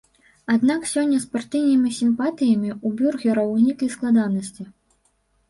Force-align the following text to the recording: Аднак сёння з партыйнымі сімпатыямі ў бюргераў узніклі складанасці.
Аднак 0.53 0.87
сёння 0.93 1.19
з 1.25 1.29
партыйнымі 1.37 1.91
сімпатыямі 1.99 2.69
ў 2.85 3.01
бюргераў 3.03 3.53
узніклі 3.59 3.93
складанасці. 3.99 4.63